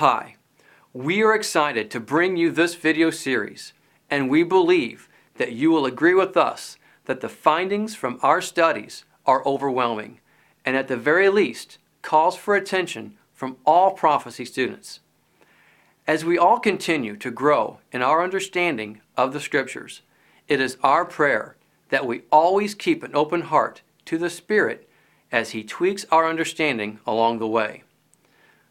[0.00, 0.36] Hi,
[0.92, 3.72] we are excited to bring you this video series,
[4.10, 6.76] and we believe that you will agree with us
[7.06, 10.20] that the findings from our studies are overwhelming,
[10.66, 15.00] and at the very least, calls for attention from all prophecy students.
[16.06, 20.02] As we all continue to grow in our understanding of the Scriptures,
[20.46, 21.56] it is our prayer
[21.88, 24.86] that we always keep an open heart to the Spirit
[25.32, 27.82] as He tweaks our understanding along the way.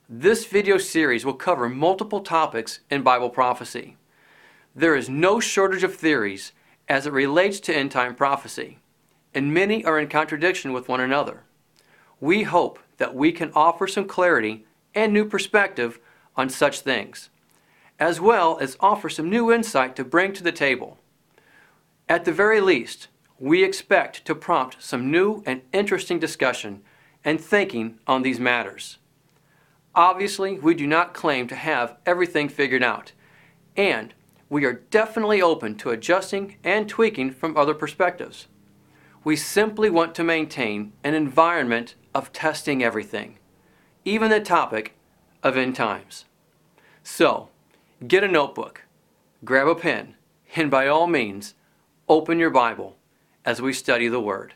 [0.07, 3.97] This video series will cover multiple topics in Bible prophecy.
[4.75, 6.51] There is no shortage of theories
[6.87, 8.77] as it relates to end time prophecy,
[9.33, 11.41] and many are in contradiction with one another.
[12.19, 15.99] We hope that we can offer some clarity and new perspective
[16.35, 17.31] on such things,
[17.97, 20.99] as well as offer some new insight to bring to the table.
[22.07, 23.07] At the very least,
[23.39, 26.83] we expect to prompt some new and interesting discussion
[27.23, 28.99] and thinking on these matters.
[29.95, 33.13] Obviously, we do not claim to have everything figured out,
[33.77, 34.13] and
[34.49, 38.47] we are definitely open to adjusting and tweaking from other perspectives.
[39.23, 43.39] We simply want to maintain an environment of testing everything,
[44.03, 44.95] even the topic
[45.41, 46.25] of end times.
[47.01, 47.49] So,
[48.05, 48.83] get a notebook,
[49.45, 50.15] grab a pen,
[50.57, 51.53] and by all means,
[52.09, 52.97] open your Bible
[53.45, 54.55] as we study the Word.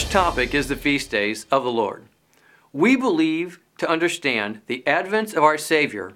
[0.00, 2.06] First topic is the feast days of the Lord.
[2.72, 6.14] We believe to understand the advent of our Savior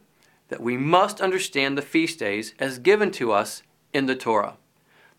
[0.48, 3.62] that we must understand the feast days as given to us
[3.92, 4.56] in the Torah.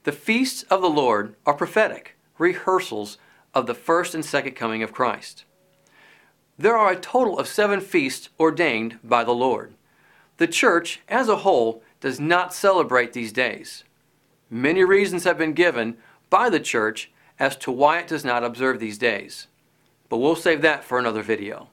[0.03, 3.19] The feasts of the Lord are prophetic rehearsals
[3.53, 5.45] of the first and second coming of Christ.
[6.57, 9.75] There are a total of seven feasts ordained by the Lord.
[10.37, 13.83] The church as a whole does not celebrate these days.
[14.49, 15.97] Many reasons have been given
[16.31, 19.47] by the church as to why it does not observe these days,
[20.09, 21.69] but we'll save that for another video.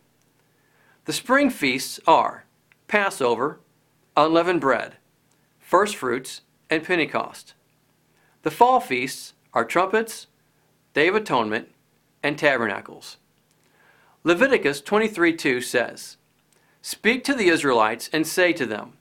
[1.05, 2.45] The spring feasts are
[2.89, 3.61] Passover,
[4.17, 4.97] unleavened bread,
[5.59, 7.55] first fruits, and Pentecost.
[8.43, 10.27] The fall feasts are trumpets,
[10.95, 11.69] Day of Atonement,
[12.23, 13.17] and tabernacles.
[14.25, 16.17] Leviticus 23:2 says,
[16.81, 18.95] Speak to the Israelites and say to them,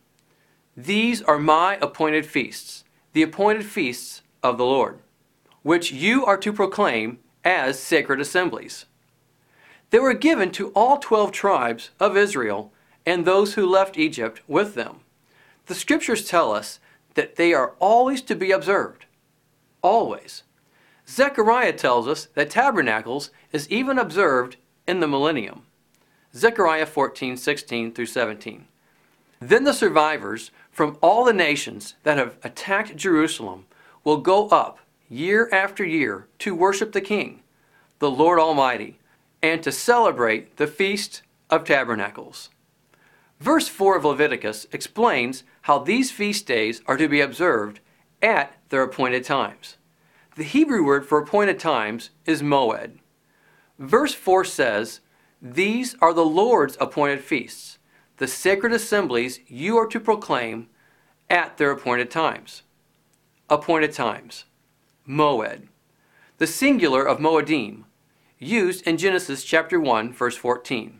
[0.75, 2.83] These are my appointed feasts,
[3.13, 4.99] the appointed feasts of the Lord
[5.63, 8.85] which you are to proclaim as sacred assemblies.
[9.89, 12.71] They were given to all 12 tribes of Israel
[13.05, 15.01] and those who left Egypt with them.
[15.65, 16.79] The scriptures tell us
[17.15, 19.05] that they are always to be observed.
[19.81, 20.43] Always.
[21.07, 24.55] Zechariah tells us that tabernacles is even observed
[24.87, 25.63] in the millennium.
[26.33, 28.65] Zechariah 14, 16 through 17.
[29.39, 33.65] Then the survivors from all the nations that have attacked Jerusalem
[34.03, 34.79] will go up
[35.11, 37.43] year after year to worship the King,
[37.99, 38.97] the Lord Almighty,
[39.43, 42.49] and to celebrate the Feast of Tabernacles.
[43.37, 47.81] Verse 4 of Leviticus explains how these feast days are to be observed
[48.21, 49.75] at their appointed times.
[50.35, 52.99] The Hebrew word for appointed times is moed.
[53.77, 55.01] Verse 4 says,
[55.41, 57.79] These are the Lord's appointed feasts,
[58.15, 60.69] the sacred assemblies you are to proclaim
[61.29, 62.61] at their appointed times.
[63.49, 64.45] Appointed times.
[65.07, 65.67] Moed.
[66.37, 67.83] The singular of Moedim,
[68.39, 70.99] used in Genesis chapter 1, verse 14.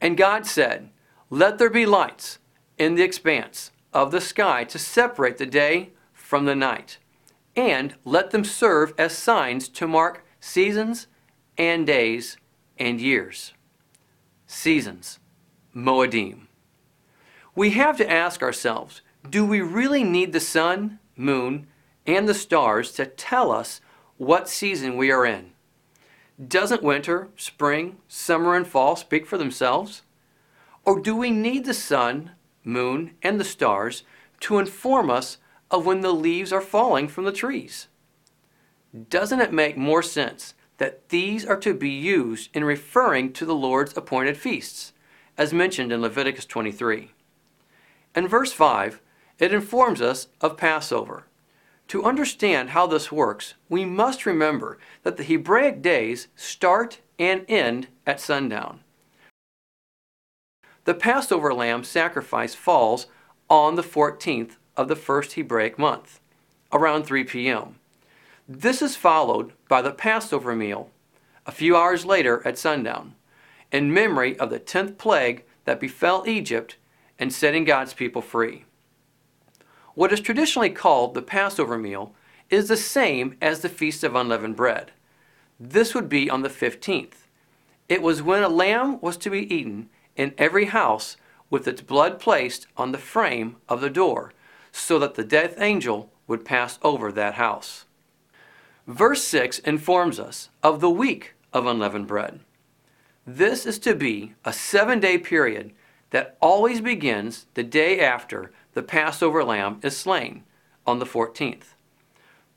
[0.00, 0.90] And God said,
[1.28, 2.38] Let there be lights
[2.78, 6.98] in the expanse of the sky to separate the day from the night,
[7.56, 11.08] and let them serve as signs to mark seasons
[11.58, 12.36] and days
[12.78, 13.52] and years.
[14.46, 15.18] Seasons.
[15.74, 16.46] Moedim.
[17.54, 21.66] We have to ask ourselves do we really need the sun, moon,
[22.06, 23.80] and the stars to tell us
[24.16, 25.52] what season we are in?
[26.46, 30.02] Doesn't winter, spring, summer, and fall speak for themselves?
[30.84, 32.32] Or do we need the sun,
[32.62, 34.04] moon, and the stars
[34.40, 35.38] to inform us
[35.70, 37.88] of when the leaves are falling from the trees?
[39.08, 43.54] Doesn't it make more sense that these are to be used in referring to the
[43.54, 44.92] Lord's appointed feasts,
[45.36, 47.10] as mentioned in Leviticus 23?
[48.14, 49.00] In verse 5,
[49.38, 51.25] it informs us of Passover.
[51.88, 57.88] To understand how this works, we must remember that the Hebraic days start and end
[58.06, 58.80] at sundown.
[60.84, 63.06] The Passover lamb sacrifice falls
[63.48, 66.20] on the 14th of the first Hebraic month,
[66.72, 67.76] around 3 p.m.
[68.48, 70.90] This is followed by the Passover meal
[71.46, 73.14] a few hours later at sundown,
[73.70, 76.76] in memory of the 10th plague that befell Egypt
[77.18, 78.64] and setting God's people free.
[79.96, 82.12] What is traditionally called the Passover meal
[82.50, 84.92] is the same as the Feast of Unleavened Bread.
[85.58, 87.24] This would be on the 15th.
[87.88, 91.16] It was when a lamb was to be eaten in every house
[91.48, 94.34] with its blood placed on the frame of the door,
[94.70, 97.86] so that the death angel would pass over that house.
[98.86, 102.40] Verse 6 informs us of the week of unleavened bread.
[103.26, 105.72] This is to be a seven day period
[106.10, 110.42] that always begins the day after the Passover lamb is slain
[110.86, 111.72] on the 14th.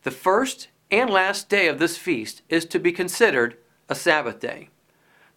[0.03, 3.55] The first and last day of this feast is to be considered
[3.87, 4.67] a Sabbath day.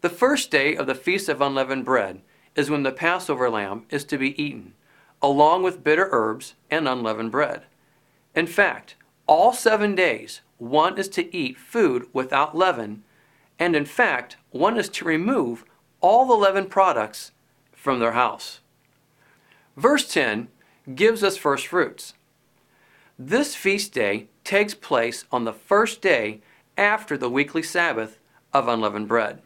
[0.00, 2.20] The first day of the Feast of Unleavened Bread
[2.56, 4.74] is when the Passover lamb is to be eaten,
[5.22, 7.62] along with bitter herbs and unleavened bread.
[8.34, 8.96] In fact,
[9.28, 13.04] all seven days, one is to eat food without leaven,
[13.56, 15.64] and in fact, one is to remove
[16.00, 17.30] all the leavened products
[17.70, 18.58] from their house.
[19.76, 20.48] Verse 10
[20.94, 22.14] gives us first fruits.
[23.18, 26.40] This feast day takes place on the first day
[26.76, 28.18] after the weekly Sabbath
[28.52, 29.42] of unleavened bread.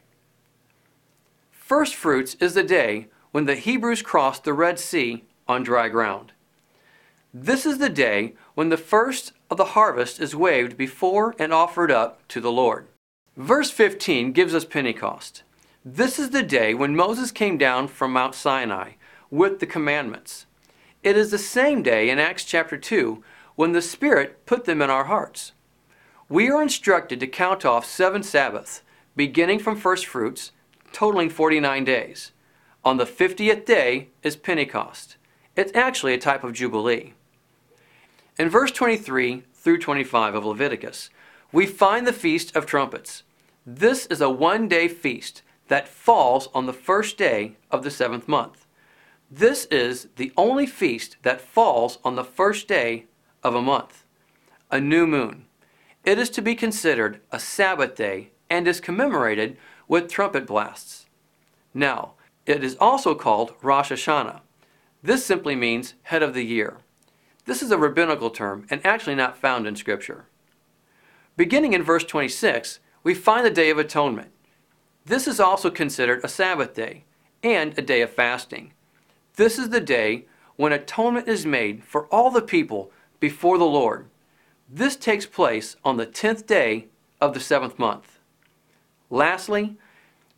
[1.50, 6.32] First fruits is the day when the Hebrews crossed the Red Sea on dry ground.
[7.34, 11.90] This is the day when the first of the harvest is waved before and offered
[11.90, 12.86] up to the Lord.
[13.36, 15.42] Verse 15 gives us Pentecost.
[15.84, 18.92] This is the day when Moses came down from Mount Sinai
[19.30, 20.45] with the commandments.
[21.06, 23.22] It is the same day in Acts chapter 2
[23.54, 25.52] when the Spirit put them in our hearts.
[26.28, 28.82] We are instructed to count off seven Sabbaths,
[29.14, 30.50] beginning from first fruits,
[30.92, 32.32] totaling 49 days.
[32.84, 35.16] On the 50th day is Pentecost.
[35.54, 37.14] It's actually a type of Jubilee.
[38.36, 41.10] In verse 23 through 25 of Leviticus,
[41.52, 43.22] we find the Feast of Trumpets.
[43.64, 48.26] This is a one day feast that falls on the first day of the seventh
[48.26, 48.65] month.
[49.30, 53.06] This is the only feast that falls on the first day
[53.42, 54.04] of a month,
[54.70, 55.46] a new moon.
[56.04, 59.56] It is to be considered a Sabbath day and is commemorated
[59.88, 61.06] with trumpet blasts.
[61.74, 62.12] Now,
[62.46, 64.42] it is also called Rosh Hashanah.
[65.02, 66.78] This simply means head of the year.
[67.46, 70.26] This is a rabbinical term and actually not found in Scripture.
[71.36, 74.30] Beginning in verse 26, we find the Day of Atonement.
[75.04, 77.04] This is also considered a Sabbath day
[77.42, 78.72] and a day of fasting.
[79.36, 80.24] This is the day
[80.56, 82.90] when atonement is made for all the people
[83.20, 84.08] before the Lord.
[84.66, 86.86] This takes place on the tenth day
[87.20, 88.18] of the seventh month.
[89.10, 89.76] Lastly,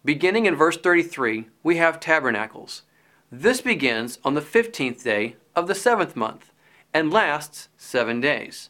[0.05, 2.83] beginning in verse 33, we have tabernacles.
[3.31, 6.51] This begins on the fifteenth day of the seventh month
[6.93, 8.69] and lasts seven days.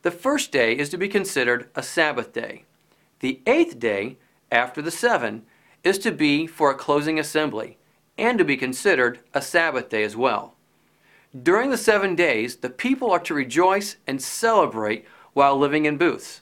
[0.00, 2.64] The first day is to be considered a Sabbath day.
[3.20, 4.16] The eighth day,
[4.50, 5.44] after the seven,
[5.84, 7.76] is to be for a closing assembly
[8.18, 10.54] and to be considered a Sabbath day as well.
[11.42, 15.04] During the seven days, the people are to rejoice and celebrate
[15.34, 16.40] while living in booths,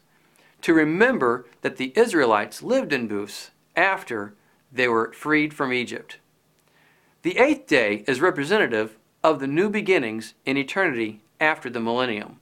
[0.63, 4.35] to remember that the Israelites lived in booths after
[4.73, 6.19] they were freed from Egypt.
[7.23, 12.41] The eighth day is representative of the new beginnings in eternity after the millennium,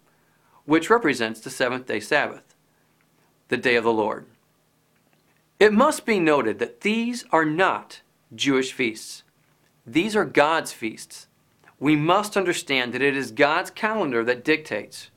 [0.66, 2.54] which represents the seventh day Sabbath,
[3.48, 4.26] the day of the Lord.
[5.58, 8.01] It must be noted that these are not
[8.34, 9.22] Jewish feasts.
[9.86, 11.26] These are God's feasts.
[11.78, 15.10] We must understand that it is God's calendar that dictates,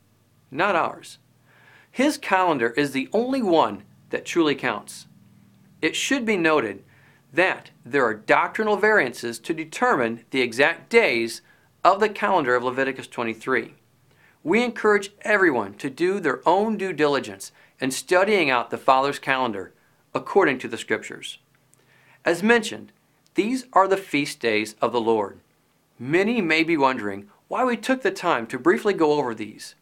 [0.49, 1.19] not ours.
[1.91, 5.07] His calendar is the only one that truly counts.
[5.81, 6.83] It should be noted
[7.31, 11.41] that there are doctrinal variances to determine the exact days
[11.83, 13.75] of the calendar of Leviticus 23.
[14.43, 19.73] We encourage everyone to do their own due diligence in studying out the Father's calendar
[20.13, 21.39] according to the Scriptures.
[22.23, 22.91] As mentioned,
[23.35, 25.39] these are the feast days of the Lord.
[25.99, 29.75] Many may be wondering why we took the time to briefly go over these.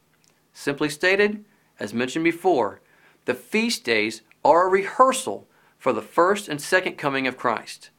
[0.53, 1.45] Simply stated,
[1.79, 2.81] as mentioned before,
[3.25, 7.89] the feast days are a rehearsal for the first and second coming of Christ.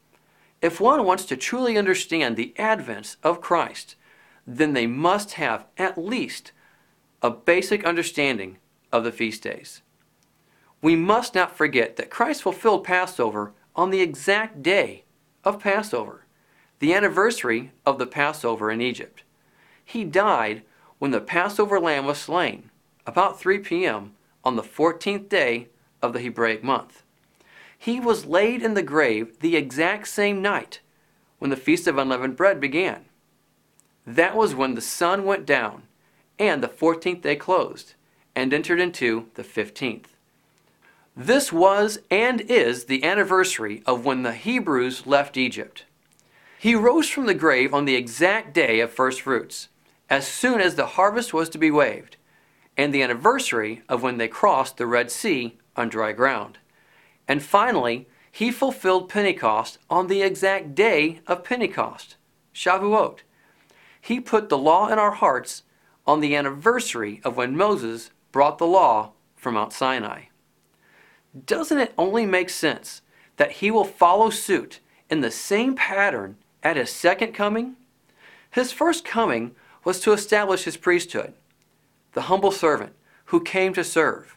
[0.60, 3.96] If one wants to truly understand the advents of Christ,
[4.46, 6.52] then they must have at least
[7.22, 8.58] a basic understanding
[8.92, 9.82] of the feast days.
[10.82, 15.03] We must not forget that Christ fulfilled Passover on the exact day
[15.44, 16.24] of Passover,
[16.78, 19.22] the anniversary of the Passover in Egypt.
[19.84, 20.62] He died
[20.98, 22.70] when the Passover lamb was slain,
[23.06, 24.14] about 3 p.m.
[24.42, 25.68] on the 14th day
[26.02, 27.02] of the Hebraic month.
[27.78, 30.80] He was laid in the grave the exact same night
[31.38, 33.04] when the Feast of Unleavened Bread began.
[34.06, 35.82] That was when the sun went down
[36.38, 37.94] and the 14th day closed
[38.34, 40.13] and entered into the 15th.
[41.16, 45.84] This was and is the anniversary of when the Hebrews left Egypt.
[46.58, 49.68] He rose from the grave on the exact day of first fruits,
[50.10, 52.16] as soon as the harvest was to be waved,
[52.76, 56.58] and the anniversary of when they crossed the Red Sea on dry ground.
[57.28, 62.16] And finally, he fulfilled Pentecost on the exact day of Pentecost,
[62.52, 63.18] Shavuot.
[64.00, 65.62] He put the law in our hearts
[66.08, 70.24] on the anniversary of when Moses brought the law from Mount Sinai.
[71.46, 73.02] Doesn't it only make sense
[73.36, 77.76] that he will follow suit in the same pattern at his second coming?
[78.50, 81.34] His first coming was to establish his priesthood,
[82.12, 82.92] the humble servant
[83.26, 84.36] who came to serve.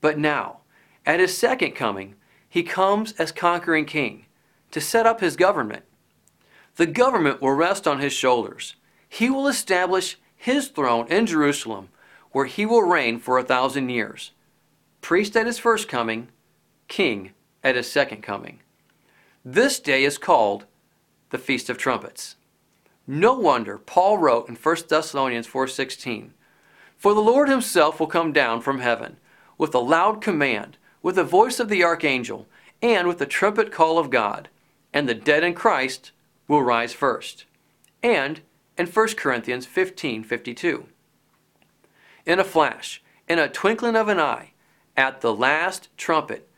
[0.00, 0.58] But now,
[1.06, 2.14] at his second coming,
[2.48, 4.26] he comes as conquering king
[4.70, 5.84] to set up his government.
[6.76, 8.74] The government will rest on his shoulders.
[9.08, 11.88] He will establish his throne in Jerusalem,
[12.32, 14.32] where he will reign for a thousand years.
[15.00, 16.28] Priest at his first coming,
[16.88, 18.60] king at his second coming.
[19.44, 20.66] This day is called
[21.30, 22.36] the Feast of Trumpets.
[23.06, 26.32] No wonder Paul wrote in 1 Thessalonians 4:16,
[26.96, 29.18] "For the Lord himself will come down from heaven
[29.58, 32.48] with a loud command, with the voice of the archangel,
[32.80, 34.48] and with the trumpet call of God,
[34.92, 36.12] and the dead in Christ
[36.48, 37.44] will rise first.
[38.02, 38.40] And
[38.76, 40.88] in 1 Corinthians 15:52.
[42.26, 44.52] In a flash, in a twinkling of an eye,
[44.96, 46.48] at the last trumpet,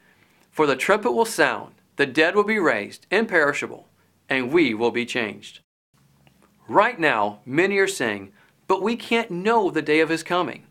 [0.56, 3.90] for the trumpet will sound, the dead will be raised, imperishable,
[4.26, 5.60] and we will be changed.
[6.66, 8.32] Right now, many are saying,
[8.66, 10.62] but we can't know the day of his coming.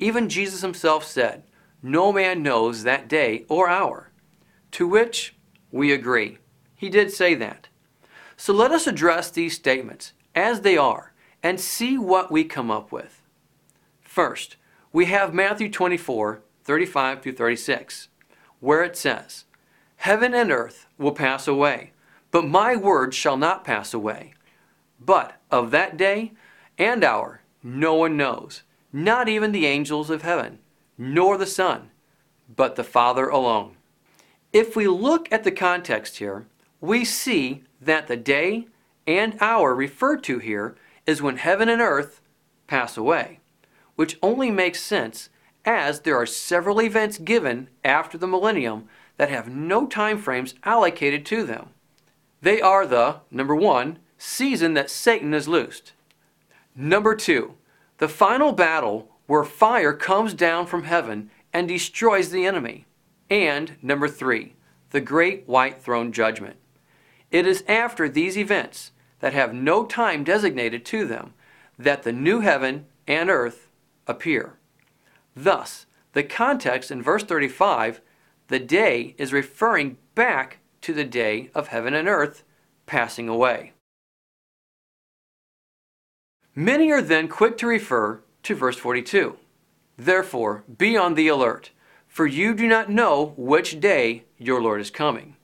[0.00, 1.44] Even Jesus himself said,
[1.80, 4.10] no man knows that day or hour.
[4.72, 5.36] To which
[5.70, 6.38] we agree.
[6.74, 7.68] He did say that.
[8.36, 12.90] So let us address these statements as they are and see what we come up
[12.90, 13.22] with.
[14.00, 14.56] First,
[14.92, 18.08] we have Matthew 24, 35 through 36,
[18.64, 19.44] where it says,
[19.96, 21.92] Heaven and earth will pass away,
[22.30, 24.32] but my word shall not pass away.
[24.98, 26.32] But of that day
[26.78, 30.58] and hour no one knows, not even the angels of heaven
[30.96, 31.90] nor the Son,
[32.54, 33.76] but the Father alone.
[34.52, 36.46] If we look at the context here,
[36.80, 38.68] we see that the day
[39.06, 42.20] and hour referred to here is when heaven and earth
[42.66, 43.40] pass away,
[43.96, 45.28] which only makes sense
[45.64, 51.24] as there are several events given after the millennium that have no time frames allocated
[51.26, 51.68] to them.
[52.42, 55.92] They are the, number one, season that Satan is loosed.
[56.76, 57.54] Number two,
[57.98, 62.84] the final battle where fire comes down from heaven and destroys the enemy.
[63.30, 64.54] And number three,
[64.90, 66.56] the great white throne judgment.
[67.30, 71.32] It is after these events that have no time designated to them
[71.78, 73.68] that the new heaven and earth
[74.06, 74.58] appear.
[75.36, 78.00] Thus, the context in verse 35,
[78.48, 82.44] the day is referring back to the day of heaven and earth
[82.86, 83.72] passing away.
[86.54, 89.36] Many are then quick to refer to verse 42.
[89.96, 91.70] Therefore, be on the alert,
[92.06, 95.36] for you do not know which day your Lord is coming.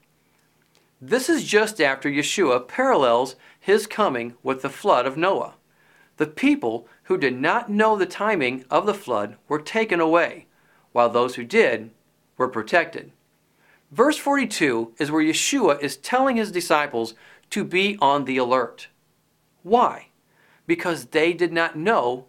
[1.01, 5.55] This is just after Yeshua parallels his coming with the flood of Noah.
[6.21, 10.49] The people who did not know the timing of the flood were taken away,
[10.93, 11.93] while those who did
[12.37, 13.13] were protected.
[13.91, 17.15] Verse 42 is where Yeshua is telling his disciples
[17.49, 18.89] to be on the alert.
[19.63, 20.09] Why?
[20.67, 22.27] Because they did not know,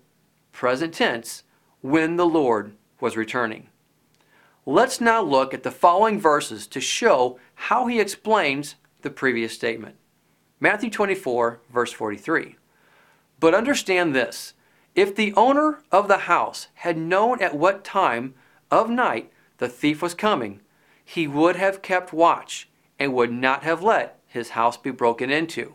[0.53, 1.43] present tense,
[1.81, 2.71] when the Lord
[3.01, 3.67] was returning.
[4.65, 9.98] Let's now look at the following verses to show how he explains the previous statement.
[10.62, 12.55] Matthew 24, verse 43.
[13.41, 14.53] But understand this
[14.93, 18.36] if the owner of the house had known at what time
[18.69, 20.62] of night the thief was coming,
[21.03, 22.69] he would have kept watch
[23.00, 25.74] and would not have let his house be broken into.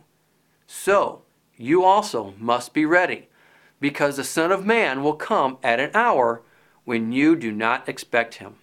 [0.66, 1.22] So,
[1.56, 3.28] you also must be ready,
[3.80, 6.42] because the Son of Man will come at an hour
[6.84, 8.56] when you do not expect him.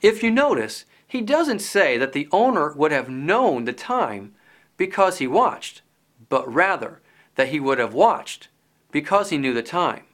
[0.00, 4.34] If you notice, he doesn't say that the owner would have known the time
[4.76, 5.82] because he watched,
[6.28, 7.01] but rather
[7.34, 8.48] that he would have watched
[8.90, 10.04] because he knew the time.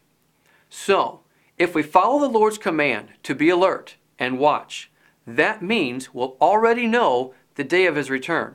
[0.70, 1.20] So,
[1.56, 4.90] if we follow the Lord's command to be alert and watch,
[5.26, 8.54] that means we'll already know the day of his return,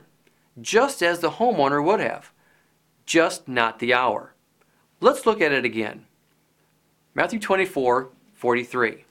[0.60, 2.32] just as the homeowner would have,
[3.04, 4.34] just not the hour.
[5.00, 6.06] Let's look at it again.
[7.14, 9.04] Matthew 24, 43.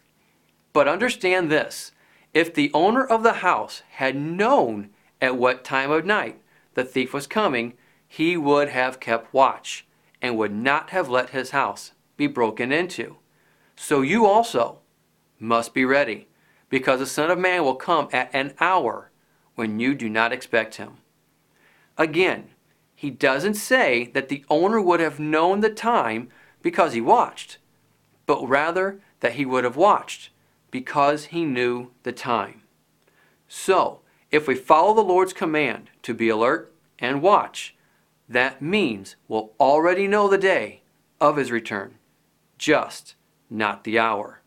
[0.74, 1.92] But understand this
[2.34, 4.90] if the owner of the house had known
[5.22, 6.40] at what time of night
[6.74, 7.74] the thief was coming,
[8.16, 9.88] he would have kept watch
[10.22, 13.16] and would not have let his house be broken into.
[13.76, 14.82] So you also
[15.40, 16.28] must be ready,
[16.70, 19.10] because the Son of Man will come at an hour
[19.56, 20.98] when you do not expect him.
[21.98, 22.52] Again,
[22.94, 26.30] he doesn't say that the owner would have known the time
[26.62, 27.58] because he watched,
[28.28, 30.30] but rather that he would have watched
[30.70, 32.62] because he knew the time.
[33.48, 37.76] So, if we follow the Lord's command to be alert and watch,
[38.30, 40.82] that means we'll already know the day
[41.20, 41.96] of his return,
[42.58, 43.16] just
[43.50, 44.42] not the hour.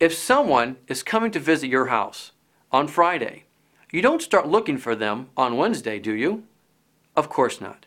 [0.00, 2.32] If someone is coming to visit your house
[2.70, 3.44] on Friday,
[3.90, 6.44] you don't start looking for them on Wednesday, do you?
[7.16, 7.86] Of course not.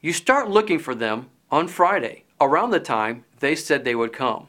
[0.00, 4.48] You start looking for them on Friday, around the time they said they would come.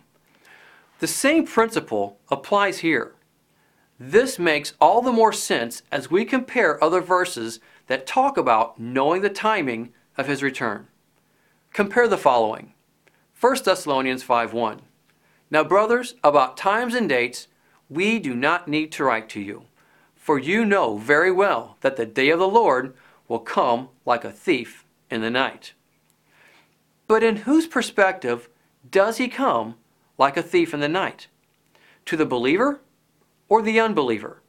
[1.00, 3.14] The same principle applies here.
[4.00, 9.22] This makes all the more sense as we compare other verses that talk about knowing
[9.22, 10.88] the timing of his return.
[11.74, 12.74] Compare the following
[13.40, 14.82] 1 Thessalonians 5:1.
[15.50, 17.48] Now, brothers, about times and dates,
[17.90, 19.66] we do not need to write to you,
[20.16, 22.96] for you know very well that the day of the Lord
[23.28, 25.74] will come like a thief in the night.
[27.08, 28.50] But in whose perspective
[28.90, 29.76] does he come
[30.18, 31.28] like a thief in the night?
[32.08, 32.82] To the believer
[33.48, 34.42] or the unbeliever?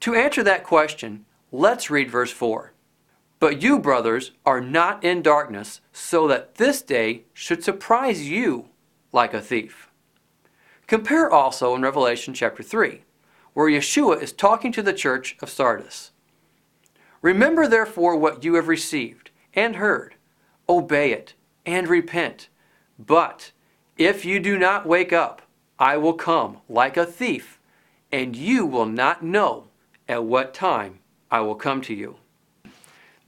[0.00, 2.72] To answer that question, let's read verse 4.
[3.38, 8.70] But you, brothers, are not in darkness, so that this day should surprise you
[9.12, 9.90] like a thief.
[10.86, 13.02] Compare also in Revelation chapter 3,
[13.52, 16.12] where Yeshua is talking to the church of Sardis.
[17.20, 20.14] Remember therefore what you have received and heard,
[20.68, 22.48] obey it, and repent.
[22.98, 23.52] But
[23.98, 25.42] if you do not wake up,
[25.78, 27.58] I will come like a thief,
[28.12, 29.68] and you will not know
[30.08, 31.00] at what time
[31.30, 32.16] I will come to you.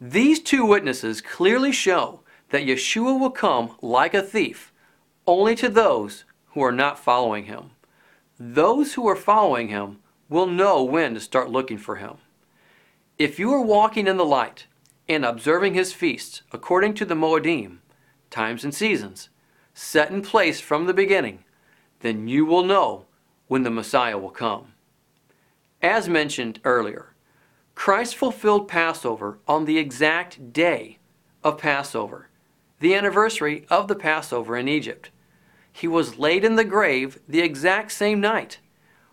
[0.01, 4.73] These two witnesses clearly show that Yeshua will come like a thief
[5.27, 7.71] only to those who are not following him.
[8.39, 12.15] Those who are following him will know when to start looking for him.
[13.19, 14.67] If you are walking in the light
[15.09, 17.79] and observing his feasts according to the Moedim,
[18.31, 19.29] times and seasons,
[19.75, 21.45] set in place from the beginning,
[22.01, 23.07] then you will know
[23.49, 24.75] when the Messiah will come.
[25.83, 27.13] As mentioned earlier,
[27.79, 30.99] Christ fulfilled Passover on the exact day
[31.45, 32.29] of Passover,
[32.81, 35.11] the anniversary of the Passover in Egypt.
[35.73, 38.59] He was laid in the grave the exact same night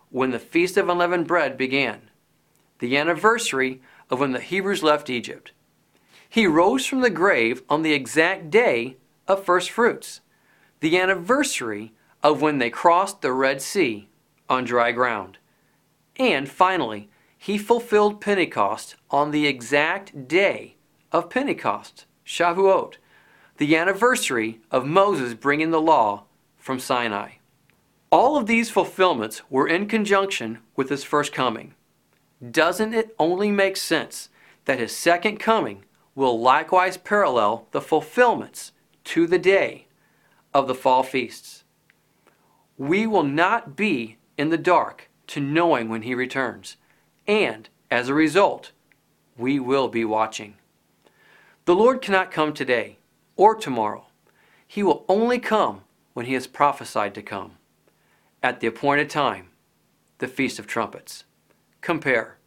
[0.09, 2.09] when the Feast of Unleavened Bread began,
[2.79, 5.51] the anniversary of when the Hebrews left Egypt.
[6.27, 8.97] He rose from the grave on the exact day
[9.27, 10.21] of first fruits,
[10.79, 14.09] the anniversary of when they crossed the Red Sea
[14.49, 15.37] on dry ground.
[16.17, 17.09] And finally,
[17.45, 20.77] he fulfilled Pentecost on the exact day
[21.11, 22.95] of Pentecost, Shavuot,
[23.57, 26.23] the anniversary of Moses bringing the law
[26.57, 27.33] from Sinai.
[28.09, 31.75] All of these fulfillments were in conjunction with his first coming.
[32.49, 34.29] Doesn't it only make sense
[34.65, 35.83] that his second coming
[36.15, 38.71] will likewise parallel the fulfillments
[39.03, 39.85] to the day
[40.51, 41.63] of the fall feasts.
[42.75, 46.77] We will not be in the dark to knowing when He returns,
[47.27, 48.71] and as a result,
[49.37, 50.55] we will be watching.
[51.65, 52.97] The Lord cannot come today
[53.35, 54.07] or tomorrow.
[54.67, 55.81] He will only come
[56.13, 57.53] when He has prophesied to come.
[58.41, 59.49] At the appointed time,
[60.19, 61.23] the Feast of Trumpets.
[61.81, 62.37] Compare.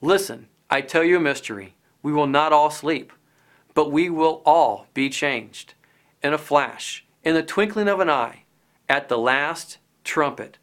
[0.00, 1.74] Listen, I tell you a mystery.
[2.02, 3.12] We will not all sleep,
[3.74, 5.74] but we will all be changed
[6.22, 8.44] in a flash, in the twinkling of an eye,
[8.88, 10.58] at the last trumpet.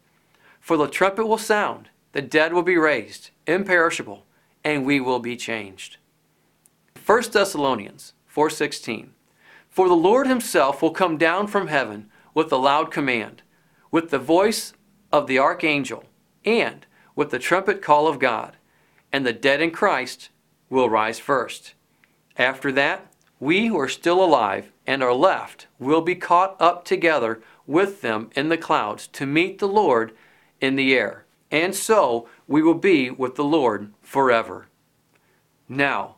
[0.60, 4.24] For the trumpet will sound, the dead will be raised, imperishable,
[4.64, 5.98] and we will be changed.
[7.04, 9.10] 1 Thessalonians 4:16
[9.68, 13.42] For the Lord himself will come down from heaven with a loud command,
[13.90, 14.72] with the voice
[15.12, 16.04] of the archangel,
[16.44, 18.56] and with the trumpet call of God,
[19.12, 20.30] and the dead in Christ
[20.70, 21.74] will rise first.
[22.36, 27.40] After that, we who are still alive and are left will be caught up together
[27.66, 30.12] with them in the clouds to meet the Lord
[30.60, 31.24] in the air.
[31.50, 34.68] And so we will be with the Lord forever.
[35.68, 36.16] Now,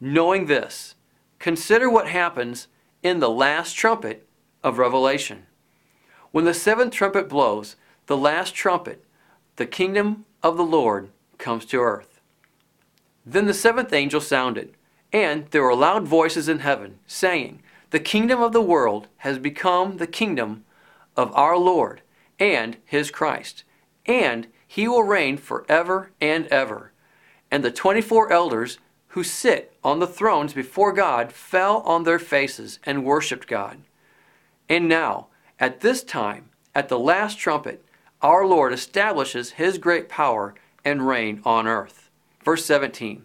[0.00, 0.94] knowing this,
[1.38, 2.68] consider what happens
[3.02, 4.26] in the last trumpet
[4.62, 5.46] of Revelation.
[6.30, 9.04] When the seventh trumpet blows, the last trumpet,
[9.56, 12.20] the kingdom of the Lord comes to earth.
[13.24, 14.74] Then the seventh angel sounded,
[15.12, 19.96] and there were loud voices in heaven, saying, The kingdom of the world has become
[19.96, 20.64] the kingdom
[21.16, 22.02] of our Lord
[22.38, 23.64] and his Christ,
[24.06, 26.92] and he will reign forever and ever.
[27.50, 28.78] And the twenty four elders
[29.08, 33.78] who sit on the thrones before God fell on their faces and worshipped God.
[34.68, 35.28] And now,
[35.58, 37.84] at this time, at the last trumpet,
[38.20, 40.54] our Lord establishes his great power
[40.84, 42.10] and reign on earth.
[42.44, 43.24] Verse 17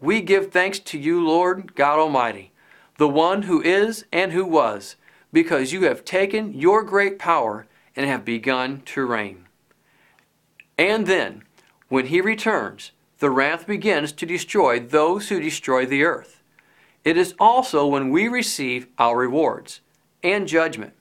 [0.00, 2.52] We give thanks to you, Lord God Almighty,
[2.98, 4.96] the one who is and who was,
[5.32, 9.46] because you have taken your great power and have begun to reign.
[10.80, 11.42] And then,
[11.90, 16.42] when he returns, the wrath begins to destroy those who destroy the earth.
[17.04, 19.82] It is also when we receive our rewards
[20.22, 20.94] and judgment,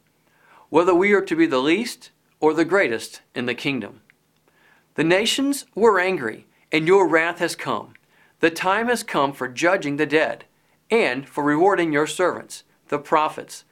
[0.68, 2.12] whether we are to be the least
[2.42, 4.02] or the greatest in the kingdom.
[4.96, 7.94] The nations were angry, and your wrath has come.
[8.42, 10.44] The time has come for judging the dead,
[10.92, 13.63] and for rewarding your servants, the prophets,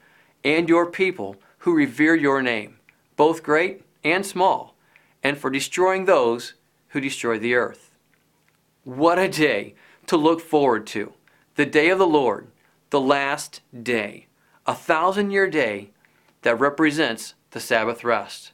[0.42, 2.78] and your people who revere your name,
[3.14, 4.74] both great and small,
[5.28, 6.54] and for destroying those
[6.88, 7.94] who destroy the earth.
[8.84, 9.74] What a day
[10.06, 11.12] to look forward to!
[11.56, 12.46] The day of the Lord,
[12.88, 14.28] the last day,
[14.66, 15.90] a thousand year day
[16.40, 18.52] that represents the Sabbath rest.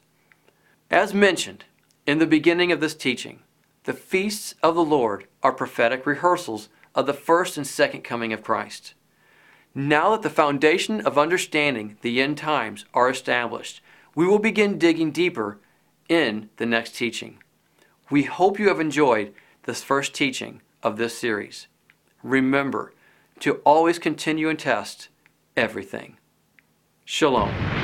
[0.90, 1.64] As mentioned
[2.08, 3.38] in the beginning of this teaching,
[3.84, 8.42] the feasts of the Lord are prophetic rehearsals of the first and second coming of
[8.42, 8.94] Christ.
[9.76, 13.80] Now that the foundation of understanding the end times are established,
[14.16, 15.60] we will begin digging deeper
[16.08, 17.38] in the next teaching.
[18.10, 21.66] We hope you have enjoyed this first teaching of this series.
[22.22, 22.92] Remember
[23.40, 25.08] to always continue and test
[25.56, 26.18] everything.
[27.04, 27.83] Shalom.